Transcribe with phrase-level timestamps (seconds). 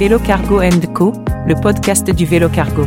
[0.00, 0.62] Vélo Cargo
[0.94, 1.12] Co,
[1.46, 2.86] le podcast du vélo cargo.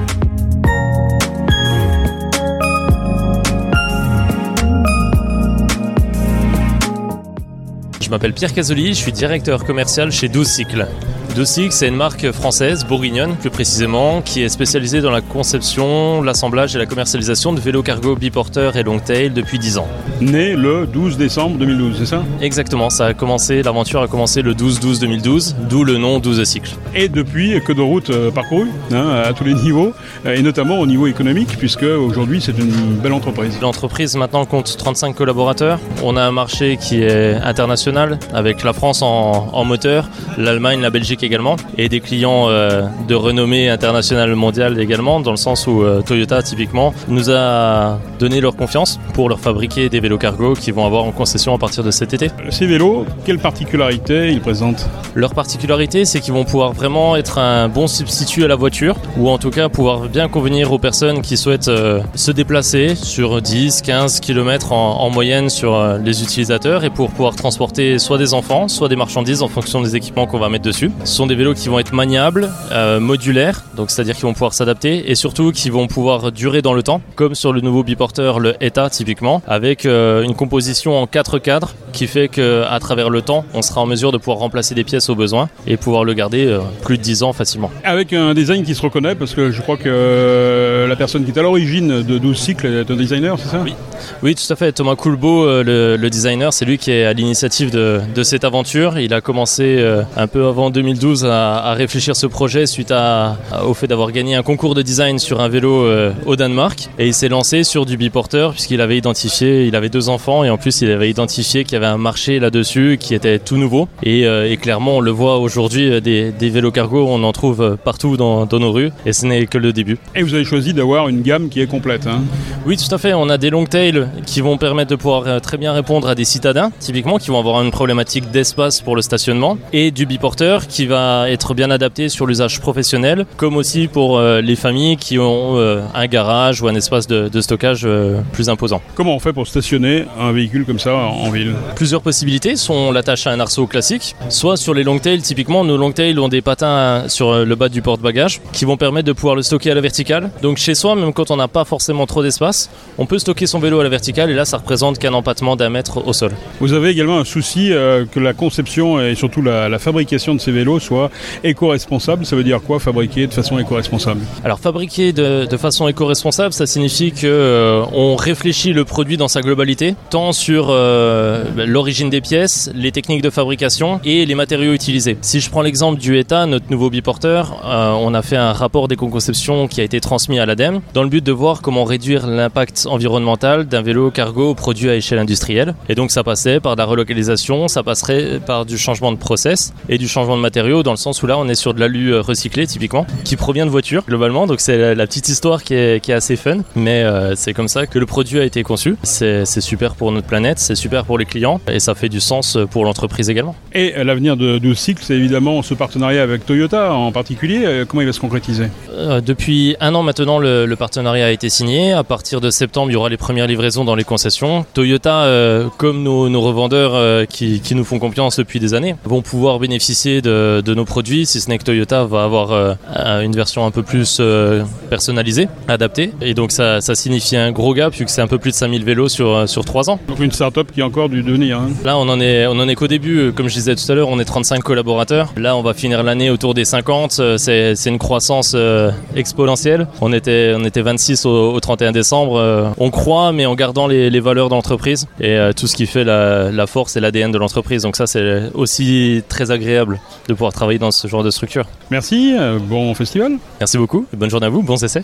[8.01, 10.87] Je m'appelle Pierre Casoli, je suis directeur commercial chez 12 Cycles.
[11.35, 16.75] Dosix, c'est une marque française, bourguignonne plus précisément, qui est spécialisée dans la conception, l'assemblage
[16.75, 19.87] et la commercialisation de vélos cargo biporteurs et longtail depuis 10 ans.
[20.21, 22.23] Né le 12 décembre 2012, c'est ça?
[22.39, 26.75] Exactement, ça a commencé, l'aventure a commencé le 12-12-2012, d'où le nom 12 cycles.
[26.93, 29.93] Et depuis, que de routes euh, parcourues, hein, à tous les niveaux,
[30.27, 33.57] euh, et notamment au niveau économique, puisque aujourd'hui c'est une belle entreprise.
[33.59, 35.79] L'entreprise maintenant compte 35 collaborateurs.
[36.03, 40.91] On a un marché qui est international, avec la France en, en moteur, l'Allemagne, la
[40.91, 45.81] Belgique également et des clients euh, de renommée internationale mondiale également dans le sens où
[45.81, 50.71] euh, Toyota typiquement nous a donné leur confiance pour leur fabriquer des vélos cargo qui
[50.71, 52.29] vont avoir en concession à partir de cet été.
[52.49, 54.87] Ces vélos, quelles particularités ils présentent?
[55.15, 59.29] Leur particularité c'est qu'ils vont pouvoir vraiment être un bon substitut à la voiture ou
[59.29, 63.81] en tout cas pouvoir bien convenir aux personnes qui souhaitent euh, se déplacer sur 10,
[63.81, 68.67] 15 km en, en moyenne sur les utilisateurs et pour pouvoir transporter soit des enfants,
[68.67, 70.91] soit des marchandises en fonction des équipements qu'on va mettre dessus.
[71.13, 74.55] Ce sont des vélos qui vont être maniables, euh, modulaires, donc c'est-à-dire qu'ils vont pouvoir
[74.55, 78.39] s'adapter et surtout qui vont pouvoir durer dans le temps, comme sur le nouveau biporteur,
[78.39, 83.21] le ETA typiquement, avec euh, une composition en quatre cadres qui fait qu'à travers le
[83.21, 86.13] temps, on sera en mesure de pouvoir remplacer des pièces au besoin et pouvoir le
[86.13, 87.71] garder euh, plus de 10 ans facilement.
[87.83, 91.39] Avec un design qui se reconnaît, parce que je crois que la personne qui est
[91.39, 93.61] à l'origine de 12 cycles est un designer, c'est ça?
[93.63, 93.73] Oui.
[94.21, 94.71] Oui, tout à fait.
[94.73, 98.99] Thomas Coulbeau, le, le, designer, c'est lui qui est à l'initiative de, de, cette aventure.
[98.99, 99.83] Il a commencé
[100.17, 104.35] un peu avant 2012 à, à, réfléchir ce projet suite à, au fait d'avoir gagné
[104.35, 107.85] un concours de design sur un vélo euh, au Danemark et il s'est lancé sur
[107.85, 111.63] du biporteur puisqu'il avait identifié, il avait deux enfants et en plus il avait identifié
[111.63, 113.87] qu'il y avait un marché là-dessus qui était tout nouveau.
[114.03, 117.31] Et, euh, et clairement on le voit aujourd'hui euh, des, des, vélos cargo on en
[117.31, 118.91] trouve partout dans, dans nos rues.
[119.05, 119.97] Et ce n'est que le début.
[120.15, 122.21] Et vous avez choisi d'avoir une gamme qui est complète hein.
[122.65, 125.57] Oui tout à fait, on a des long tails qui vont permettre de pouvoir très
[125.57, 129.57] bien répondre à des citadins typiquement qui vont avoir une problématique d'espace pour le stationnement
[129.71, 134.41] et du biporteur qui va être bien adapté sur l'usage professionnel, comme aussi pour euh,
[134.41, 138.49] les familles qui ont euh, un garage ou un espace de, de stockage euh, plus
[138.49, 138.81] imposant.
[138.95, 141.53] Comment on fait pour stationner un véhicule comme ça en ville?
[141.75, 146.17] Plusieurs possibilités sont l'attache à un arceau classique, soit sur les longtails, typiquement nos longtails
[146.19, 149.71] ont des patins sur le bas du porte-bagages qui vont permettre de pouvoir le stocker
[149.71, 150.29] à la verticale.
[150.41, 153.59] Donc chez soi, même quand on n'a pas forcément trop d'espace, on peut stocker son
[153.59, 156.31] vélo à la verticale et là ça représente qu'un empattement d'un mètre au sol.
[156.59, 160.51] Vous avez également un souci que la conception et surtout la, la fabrication de ces
[160.51, 161.09] vélos soit
[161.43, 162.25] éco-responsable.
[162.25, 164.21] Ça veut dire quoi fabriquer de façon éco-responsable?
[164.45, 169.27] Alors fabriquer de, de façon éco-responsable, ça signifie que euh, on réfléchit le produit dans
[169.27, 174.73] sa globalité, tant sur euh, l'origine des pièces, les techniques de fabrication et les matériaux
[174.73, 175.17] utilisés.
[175.21, 178.87] Si je prends l'exemple du ETA, notre nouveau biporteur, euh, on a fait un rapport
[178.87, 182.87] d'éco-conception qui a été transmis à l'ADEME dans le but de voir comment réduire l'impact
[182.89, 185.75] environnemental d'un vélo cargo produit à échelle industrielle.
[185.89, 189.73] Et donc ça passait par de la relocalisation, ça passerait par du changement de process
[189.89, 192.17] et du changement de matériaux dans le sens où là on est sur de l'alu
[192.19, 196.11] recyclé typiquement qui provient de voitures globalement donc c'est la, petite histoire qui est, qui
[196.11, 199.45] est assez fun mais euh, c'est comme ça que le produit a été conçu c'est
[199.45, 202.85] super pour notre planète c'est super pour les clients et ça fait du sens pour
[202.85, 203.55] l'entreprise également.
[203.73, 208.07] Et l'avenir de, de cycle c'est évidemment ce partenariat avec Toyota en particulier comment il
[208.07, 208.67] va se concrétiser?
[208.91, 211.93] Euh, depuis un an maintenant le, le, partenariat a été signé.
[211.93, 214.65] À partir de septembre il y aura les premières livraisons dans les concessions.
[214.73, 218.95] Toyota euh, comme nos, nos revendeurs euh, qui, qui nous font confiance depuis des années
[219.03, 223.21] vont pouvoir bénéficier de, de nos produits, si ce n'est que Toyota va avoir euh,
[223.21, 226.11] une version un peu plus euh, personnalisée, adaptée.
[226.21, 228.55] Et donc ça, ça signifie un gros gap vu que c'est un peu plus de
[228.55, 229.99] 5000 vélos sur, euh, sur 3 ans.
[230.07, 231.59] Donc une start-up qui est encore du devenir.
[231.59, 231.69] Hein.
[231.83, 234.09] Là on en est, on en est qu'au début, comme je disais tout à l'heure,
[234.09, 235.33] on est 35 collaborateurs.
[235.37, 239.87] Là on va finir l'année autour des 50, c'est une croissance euh, exponentielle.
[240.01, 242.37] On était, on était 26 au, au 31 décembre.
[242.37, 245.75] Euh, on croit mais en gardant les, les valeurs de l'entreprise et euh, tout ce
[245.75, 247.83] qui fait la, la force et l'ADN de l'entreprise.
[247.83, 251.65] Donc ça c'est aussi très agréable de pouvoir travailler dans ce genre de structure.
[251.89, 253.37] Merci, euh, bon festival.
[253.59, 255.01] Merci beaucoup, bonne journée à vous, bons essais.